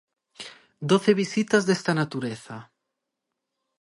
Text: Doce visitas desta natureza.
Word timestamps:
Doce 0.91 1.11
visitas 1.21 1.63
desta 1.69 1.91
natureza. 2.01 2.57